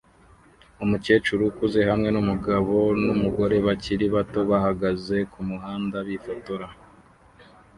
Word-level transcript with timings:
Umukecuru 0.83 1.41
ukuze 1.51 1.79
hamwe 1.89 2.09
numugabo 2.11 2.75
n'umugore 3.05 3.55
bakiri 3.67 4.05
bato 4.15 4.39
bahagaze 4.49 5.17
kumuhanda 5.31 5.97
bifotora 6.07 6.67